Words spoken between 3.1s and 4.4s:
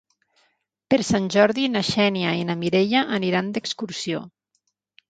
aniran d'excursió.